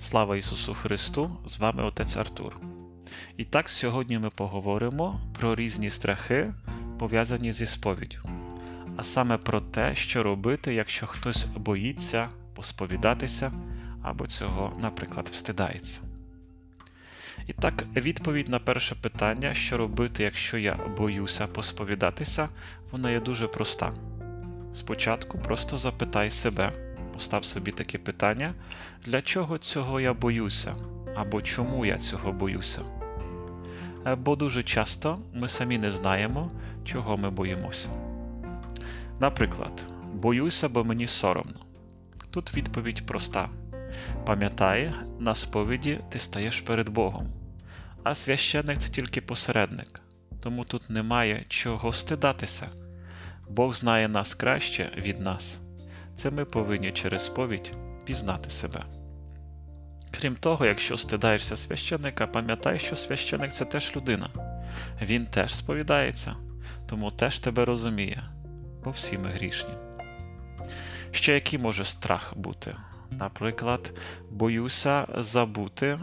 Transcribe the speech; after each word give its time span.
Слава 0.00 0.36
Ісусу 0.36 0.74
Христу! 0.74 1.30
З 1.46 1.58
вами 1.58 1.82
отець 1.82 2.16
Артур. 2.16 2.56
І 3.36 3.44
так 3.44 3.68
сьогодні 3.68 4.18
ми 4.18 4.30
поговоримо 4.30 5.20
про 5.38 5.54
різні 5.54 5.90
страхи, 5.90 6.54
пов'язані 6.98 7.52
зі 7.52 7.66
сповіддю, 7.66 8.18
а 8.96 9.02
саме 9.02 9.36
про 9.36 9.60
те, 9.60 9.94
що 9.94 10.22
робити, 10.22 10.74
якщо 10.74 11.06
хтось 11.06 11.44
боїться 11.44 12.28
посповідатися 12.54 13.52
або 14.02 14.26
цього, 14.26 14.76
наприклад, 14.80 15.28
встидається. 15.32 16.00
І 17.46 17.52
так, 17.52 17.84
відповідь 17.96 18.48
на 18.48 18.58
перше 18.58 18.94
питання, 18.94 19.54
що 19.54 19.76
робити, 19.76 20.22
якщо 20.22 20.58
я 20.58 20.74
боюся 20.74 21.46
посповідатися, 21.46 22.48
вона 22.90 23.10
є 23.10 23.20
дуже 23.20 23.48
проста. 23.48 23.92
Спочатку 24.72 25.38
просто 25.38 25.76
запитай 25.76 26.30
себе, 26.30 26.87
постав 27.12 27.44
собі 27.44 27.70
таке 27.70 27.98
питання, 27.98 28.54
для 29.04 29.22
чого 29.22 29.58
цього 29.58 30.00
я 30.00 30.14
боюся, 30.14 30.74
або 31.16 31.42
чому 31.42 31.86
я 31.86 31.98
цього 31.98 32.32
боюся. 32.32 32.82
Е, 34.06 34.14
Бо 34.14 34.36
дуже 34.36 34.62
часто 34.62 35.18
ми 35.34 35.48
самі 35.48 35.78
не 35.78 35.90
знаємо, 35.90 36.50
чого 36.84 37.16
ми 37.16 37.30
боїмося. 37.30 37.88
Наприклад, 39.20 39.84
боюся, 40.14 40.68
бо 40.68 40.84
мені 40.84 41.06
соромно. 41.06 41.60
Тут 42.30 42.54
відповідь 42.54 43.06
проста. 43.06 43.48
Пам'ятай, 44.26 44.92
на 45.18 45.34
сповіді 45.34 46.00
ти 46.10 46.18
стаєш 46.18 46.60
перед 46.60 46.88
Богом, 46.88 47.26
а 48.02 48.14
священник 48.14 48.78
це 48.78 48.88
тільки 48.88 49.20
посередник, 49.20 50.00
тому 50.40 50.64
тут 50.64 50.90
немає 50.90 51.44
чого 51.48 51.92
стидатися. 51.92 52.68
Бог 53.48 53.74
знає 53.74 54.08
нас 54.08 54.34
краще 54.34 54.92
від 54.96 55.20
нас. 55.20 55.60
Це 56.18 56.30
ми 56.30 56.44
повинні 56.44 56.92
через 56.92 57.24
сповідь 57.24 57.72
пізнати 58.04 58.50
себе. 58.50 58.84
Крім 60.10 60.36
того, 60.36 60.66
якщо 60.66 60.96
стидаєшся 60.96 61.56
священника, 61.56 62.26
пам'ятай, 62.26 62.78
що 62.78 62.96
священик 62.96 63.52
це 63.52 63.64
теж 63.64 63.96
людина. 63.96 64.28
Він 65.02 65.26
теж 65.26 65.54
сповідається, 65.54 66.36
тому 66.86 67.10
теж 67.10 67.38
тебе 67.38 67.64
розуміє, 67.64 68.22
бо 68.84 68.90
всі 68.90 69.18
ми 69.18 69.30
грішні. 69.30 69.74
Ще 71.10 71.34
який 71.34 71.58
може 71.58 71.84
страх 71.84 72.32
бути? 72.36 72.76
Наприклад, 73.10 74.00
боюся 74.30 75.06
забути, 75.18 76.00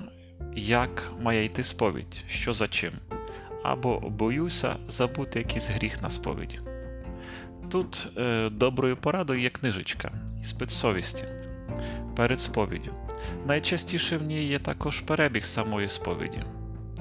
як 0.56 1.12
має 1.22 1.46
йти 1.46 1.64
сповідь, 1.64 2.24
що 2.28 2.54
за 2.54 2.68
чим, 2.68 2.94
або 3.64 4.00
боюся 4.00 4.76
забути 4.88 5.40
якийсь 5.40 5.70
гріх 5.70 6.02
на 6.02 6.10
сповіді. 6.10 6.60
Тут 7.70 8.08
е, 8.18 8.50
доброю 8.50 8.98
порадою 8.98 9.42
є 9.42 9.50
книжечка 9.50 10.12
із 10.42 10.50
спецсовісті 10.50 11.26
перед 12.16 12.40
сповіддю. 12.40 12.94
Найчастіше 13.48 14.18
в 14.18 14.24
ній 14.24 14.44
є 14.44 14.60
також 14.60 15.02
перебіг 15.02 15.46
самої 15.46 15.90
сповіді. 15.90 16.44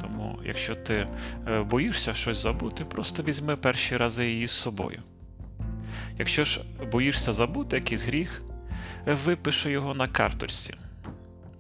Тому, 0.00 0.38
якщо 0.44 0.74
ти 0.74 1.08
е, 1.48 1.62
боїшся 1.62 2.14
щось 2.14 2.42
забути, 2.42 2.84
просто 2.84 3.22
візьми 3.22 3.56
перші 3.56 3.96
рази 3.96 4.30
її 4.30 4.48
з 4.48 4.52
собою. 4.52 5.02
Якщо 6.18 6.44
ж 6.44 6.60
боїшся 6.92 7.32
забути 7.32 7.76
якийсь 7.76 8.04
гріх, 8.04 8.42
е, 9.06 9.14
випиши 9.14 9.70
його 9.70 9.94
на 9.94 10.08
карточці. 10.08 10.74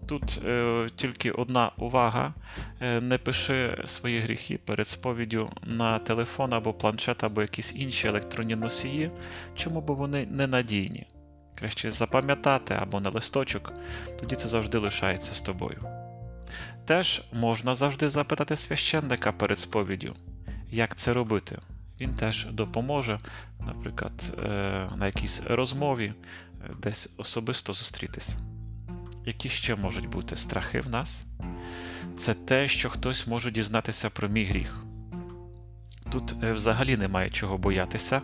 Тут 0.06 0.40
е, 0.46 0.86
тільки 0.96 1.30
одна 1.30 1.70
увага: 1.78 2.34
е, 2.80 3.00
не 3.00 3.18
пиши 3.18 3.84
свої 3.86 4.20
гріхи 4.20 4.58
перед 4.58 4.88
сповіддю 4.88 5.50
на 5.62 5.98
телефон 5.98 6.52
або 6.52 6.72
планшет, 6.72 7.24
або 7.24 7.42
якісь 7.42 7.72
інші 7.76 8.08
електронні 8.08 8.56
носії, 8.56 9.10
чому 9.54 9.80
бо 9.80 9.94
вони 9.94 10.26
ненадійні. 10.26 11.06
Краще 11.54 11.90
запам'ятати 11.90 12.74
або 12.74 13.00
на 13.00 13.10
листочок, 13.10 13.72
тоді 14.20 14.36
це 14.36 14.48
завжди 14.48 14.78
лишається 14.78 15.34
з 15.34 15.40
тобою. 15.40 15.82
Теж 16.84 17.22
можна 17.32 17.74
завжди 17.74 18.10
запитати 18.10 18.56
священника 18.56 19.32
перед 19.32 19.58
сповіддю, 19.58 20.14
як 20.70 20.96
це 20.96 21.12
робити. 21.12 21.58
Він 22.00 22.10
теж 22.10 22.46
допоможе, 22.46 23.18
наприклад, 23.66 24.12
е, 24.38 24.48
на 24.96 25.06
якійсь 25.06 25.42
розмові 25.46 26.12
е, 26.64 26.70
десь 26.78 27.14
особисто 27.16 27.72
зустрітися. 27.72 28.53
Які 29.26 29.48
ще 29.48 29.76
можуть 29.76 30.08
бути 30.08 30.36
страхи 30.36 30.80
в 30.80 30.88
нас? 30.88 31.26
Це 32.16 32.34
те, 32.34 32.68
що 32.68 32.90
хтось 32.90 33.26
може 33.26 33.50
дізнатися 33.50 34.10
про 34.10 34.28
мій 34.28 34.44
гріх. 34.44 34.84
Тут 36.12 36.34
е, 36.42 36.52
взагалі 36.52 36.96
немає 36.96 37.30
чого 37.30 37.58
боятися, 37.58 38.22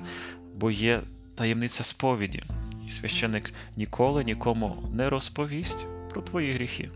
бо 0.55 0.71
є 0.71 1.01
таємниця 1.35 1.85
сповіді, 1.85 2.43
і 2.87 2.89
священик 2.89 3.53
ніколи 3.77 4.25
нікому 4.25 4.89
не 4.93 5.11
розповість 5.11 5.87
про 6.11 6.23
твої 6.23 6.55
гріхи. 6.55 6.91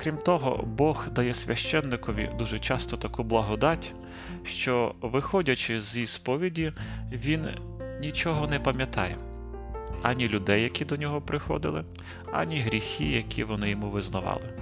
Крім 0.00 0.16
того, 0.16 0.64
Бог 0.66 1.08
дає 1.08 1.34
священникові 1.34 2.30
дуже 2.38 2.58
часто 2.58 2.96
таку 2.96 3.22
благодать, 3.22 3.94
що, 4.44 4.94
виходячи 5.00 5.80
зі 5.80 6.06
сповіді, 6.06 6.72
він 7.12 7.46
нічого 8.00 8.46
не 8.46 8.60
пам'ятає 8.60 9.18
ані 10.02 10.28
людей, 10.28 10.62
які 10.62 10.84
до 10.84 10.96
нього 10.96 11.20
приходили, 11.20 11.84
ані 12.32 12.60
гріхи, 12.60 13.04
які 13.04 13.44
вони 13.44 13.70
йому 13.70 13.90
визнавали. 13.90 14.58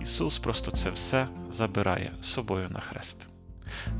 Ісус 0.00 0.38
просто 0.38 0.70
це 0.70 0.90
все 0.90 1.28
забирає 1.50 2.12
собою 2.22 2.68
на 2.70 2.80
хрест. 2.80 3.28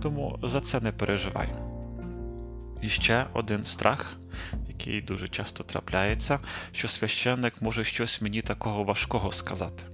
Тому 0.03 0.39
за 0.43 0.61
це 0.61 0.81
не 0.81 0.93
переживай. 0.93 1.49
І 2.83 2.89
ще 2.89 3.27
один 3.33 3.65
страх, 3.65 4.17
який 4.69 5.01
дуже 5.01 5.29
часто 5.29 5.65
трапляється, 5.65 6.39
що 6.73 6.89
священник 6.89 7.63
може 7.63 7.85
щось 7.85 8.23
мені 8.23 8.43
такого 8.43 8.85
важкого 8.85 9.33
сказати. 9.33 9.85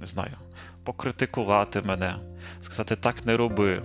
Не 0.00 0.06
знаю, 0.06 0.36
покритикувати 0.84 1.82
мене, 1.82 2.16
сказати 2.60 2.96
так 2.96 3.26
не 3.26 3.36
роби. 3.36 3.82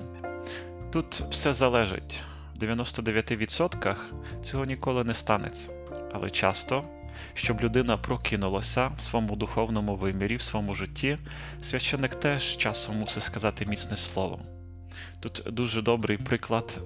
Тут 0.92 1.24
все 1.30 1.54
залежить. 1.54 2.24
В 2.56 2.64
99% 2.64 3.96
цього 4.42 4.66
ніколи 4.66 5.04
не 5.04 5.14
станеться. 5.14 5.77
Але 6.14 6.30
часто, 6.30 6.84
щоб 7.34 7.62
людина 7.62 7.98
прокинулася 7.98 8.88
в 8.88 9.02
своєму 9.02 9.36
духовному 9.36 9.96
вимірі, 9.96 10.36
в 10.36 10.42
своєму 10.42 10.74
житті, 10.74 11.18
священник 11.62 12.16
теж 12.16 12.58
часом 12.58 12.98
мусить 13.00 13.24
сказати 13.24 13.66
міцне 13.66 13.98
слово. 13.98 14.40
Тут 15.20 15.44
дуже 15.46 15.82
добрий 15.82 16.18
приклад 16.18 16.80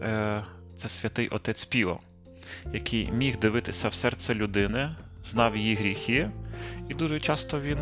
це 0.76 0.90
святий 0.90 1.28
отець 1.28 1.66
Піо, 1.66 2.00
який 2.74 3.12
міг 3.12 3.40
дивитися 3.40 3.90
в 3.90 3.94
серце 3.94 4.36
людини, 4.36 4.96
знав 5.24 5.58
її 5.58 5.76
гріхи, 5.76 6.32
і 6.90 6.94
дуже 6.94 7.20
часто 7.20 7.62
він 7.62 7.78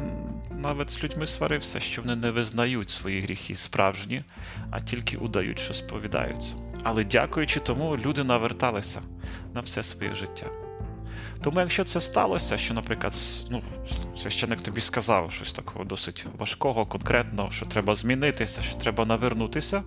навіть 0.52 0.90
з 0.90 1.04
людьми 1.04 1.28
сварився, 1.28 1.80
що 1.80 2.02
вони 2.02 2.16
не 2.16 2.32
визнають 2.32 2.90
свої 2.90 3.22
гріхи 3.22 3.56
справжні, 3.56 4.24
а 4.72 4.82
тільки 4.82 5.18
удають, 5.18 5.60
що 5.60 5.74
сповідаються. 5.74 6.56
Але 6.84 7.04
дякуючи 7.04 7.60
тому, 7.60 7.98
люди 7.98 8.24
наверталися 8.24 9.02
на 9.54 9.62
все 9.62 9.84
своє 9.84 10.16
життя. 10.16 10.69
Тому, 11.44 11.60
якщо 11.60 11.84
це 11.84 12.02
сталося, 12.02 12.58
що, 12.58 12.74
наприклад, 12.74 13.14
ну, 13.50 13.62
священик 14.18 14.62
тобі 14.62 14.82
сказав 14.82 15.32
щось 15.32 15.54
такого 15.54 15.86
досить 15.86 16.26
важкого, 16.38 16.86
конкретного, 16.86 17.52
що 17.52 17.66
треба 17.66 17.96
змінитися, 17.96 18.62
що 18.62 18.78
треба 18.78 19.06
навернутися, 19.06 19.84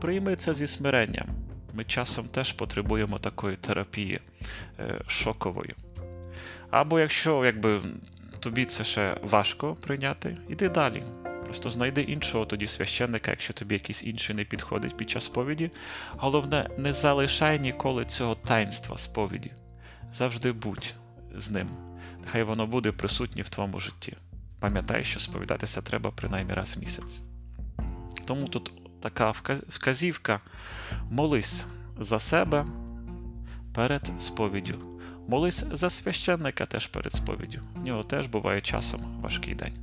прийми 0.00 0.36
це 0.36 0.54
зі 0.54 0.66
смиренням. 0.66 1.26
Ми 1.74 1.84
часом 1.84 2.28
теж 2.28 2.52
потребуємо 2.52 3.18
такої 3.18 3.56
терапії 3.56 4.20
е, 4.78 5.00
шокової. 5.06 5.74
Або 6.70 7.00
якщо 7.00 7.44
якби, 7.44 7.82
тобі 8.40 8.64
це 8.64 8.84
ще 8.84 9.16
важко 9.22 9.74
прийняти, 9.74 10.36
іди 10.48 10.68
далі. 10.68 11.02
Просто 11.44 11.70
знайди 11.70 12.02
іншого 12.02 12.44
тоді 12.44 12.66
священника, 12.66 13.30
якщо 13.30 13.52
тобі 13.52 13.74
якийсь 13.74 14.04
інший 14.04 14.36
не 14.36 14.44
підходить 14.44 14.96
під 14.96 15.10
час 15.10 15.24
сповіді. 15.24 15.70
Головне, 16.10 16.68
не 16.78 16.92
залишай 16.92 17.60
ніколи 17.60 18.04
цього 18.04 18.34
таїнства 18.34 18.96
сповіді. 18.98 19.50
Завжди 20.12 20.52
будь 20.52 20.94
з 21.36 21.50
ним. 21.50 21.68
Нехай 22.24 22.42
воно 22.42 22.66
буде 22.66 22.92
присутнє 22.92 23.42
в 23.42 23.48
твоєму 23.48 23.80
житті. 23.80 24.16
Пам'ятай, 24.60 25.04
що 25.04 25.20
сповідатися 25.20 25.82
треба 25.82 26.10
принаймні 26.10 26.54
раз 26.54 26.76
в 26.76 26.80
місяць. 26.80 27.22
Тому 28.24 28.46
тут 28.46 28.72
така 29.00 29.30
вказівка: 29.68 30.40
молись 31.10 31.66
за 32.00 32.18
себе 32.18 32.66
перед 33.74 34.10
сповіддю. 34.18 34.74
Молись 35.28 35.64
за 35.72 35.90
священника 35.90 36.66
теж 36.66 36.86
перед 36.86 37.12
сповіддю. 37.12 37.60
В 37.74 37.84
нього 37.84 38.02
теж 38.02 38.26
буває 38.26 38.60
часом 38.60 39.20
важкий 39.22 39.54
день. 39.54 39.74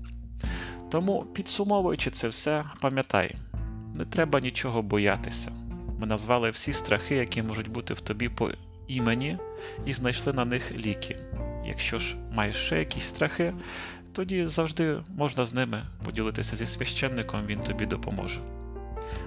Тому, 0.92 1.24
підсумовуючи 1.24 2.12
це 2.12 2.28
все, 2.28 2.64
пам'ятай, 2.82 3.36
не 3.94 4.06
треба 4.06 4.40
нічого 4.40 4.82
боятися. 4.82 5.52
Ми 6.00 6.08
назвали 6.08 6.50
всі 6.50 6.74
страхи, 6.74 7.16
які 7.16 7.42
можуть 7.42 7.70
бути 7.70 7.94
в 7.94 8.02
тобі 8.02 8.30
імені, 8.88 9.38
і 9.86 9.94
знайшли 9.94 10.34
на 10.34 10.46
них 10.46 10.76
ліки. 10.76 11.18
Якщо 11.66 12.00
ж 12.00 12.16
маєш 12.32 12.56
ще 12.56 12.80
якісь 12.80 13.06
страхи, 13.06 13.54
тоді 14.14 14.48
завжди 14.48 14.98
можна 15.18 15.46
з 15.46 15.54
ними 15.54 15.86
поділитися 16.06 16.56
зі 16.56 16.66
священником, 16.66 17.46
він 17.46 17.60
тобі 17.60 17.86
допоможе. 17.86 18.42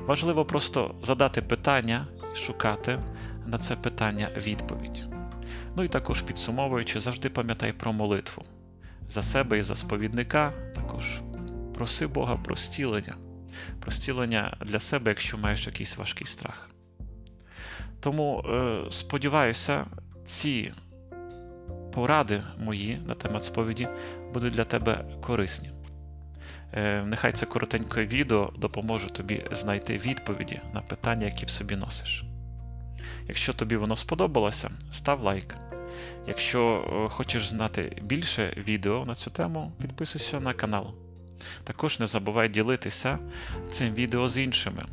Важливо 0.06 0.44
просто 0.44 0.94
задати 1.02 1.43
питання 1.43 2.06
і 2.34 2.37
шукати 2.37 3.00
на 3.46 3.58
це 3.58 3.76
питання 3.76 4.31
відповідь. 4.37 5.06
Ну 5.76 5.84
і 5.84 5.88
також 5.88 6.22
підсумовуючи, 6.22 7.00
завжди 7.00 7.28
пам'ятай 7.28 7.72
про 7.72 7.93
молитву. 7.93 8.44
за 9.11 9.22
себе 9.22 9.58
і 9.58 9.62
за 9.62 9.76
сповідника. 9.76 10.52
Також 10.75 11.20
проси 11.75 12.06
Бога 12.06 12.37
про 12.37 12.56
зцілення, 12.56 13.16
про 13.81 13.90
зцілення 13.90 14.56
для 14.61 14.81
себе, 14.81 15.11
якщо 15.11 15.38
маєш 15.38 15.66
якийсь 15.66 15.96
важкий 15.96 16.26
страх. 16.26 16.70
Тому 18.00 18.40
е, 18.40 18.84
сподіваюся, 18.90 19.87
ці 20.25 20.72
поради 21.93 22.43
мої 22.58 23.00
на 23.08 23.14
темат 23.14 23.44
сповіді 23.44 23.88
будуть 24.34 24.55
для 24.55 24.64
тебе 24.64 25.05
корисні. 25.20 25.70
Е, 26.72 27.02
Нехай 27.02 27.32
це 27.32 27.46
коротеньке 27.46 28.05
відео 28.05 28.52
допоможе 28.58 29.10
тобі 29.10 29.44
знайти 29.52 29.96
відповіді 29.96 30.60
на 30.75 30.81
питання, 30.81 31.26
які 31.26 31.46
в 31.46 31.50
собі 31.50 31.76
носиш. 31.76 32.25
Якщо 33.26 33.52
тобі 33.52 33.76
воно 33.76 33.96
сподобалося, 33.96 34.70
став 34.90 35.22
лайк. 35.22 35.54
Якщо 36.26 36.84
е, 36.88 37.08
хочеш 37.08 37.49
знати 37.49 38.02
більше 38.02 38.54
відео 38.56 39.04
на 39.04 39.14
цю 39.14 39.31
тему, 39.31 39.72
підписуйся 39.81 40.40
на 40.40 40.52
канал. 40.52 40.94
Також 41.64 42.00
не 42.00 42.06
забувай 42.06 42.49
ділитися 42.49 43.19
цим 43.70 43.94
відео 43.94 44.28
з 44.28 44.38
іншими, 44.38 44.84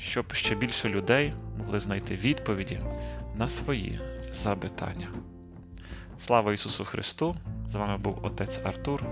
щоб 0.00 0.32
ще 0.32 0.54
більше 0.54 0.88
людей 0.88 1.32
могли 1.58 1.80
знайти 1.80 2.14
відповіді 2.14 2.80
на 3.36 3.48
свої 3.48 4.00
запитання. 4.32 5.08
Слава 6.18 6.52
Ісусу 6.52 6.84
Христу! 6.84 7.36
З 7.66 7.74
вами 7.74 7.98
був 7.98 8.18
отець 8.22 8.60
Артур. 8.64 9.04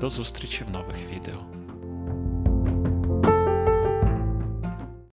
До 0.00 0.08
зустрічі 0.08 0.64
в 0.64 0.70
нових 0.70 0.96
відео. 1.10 1.61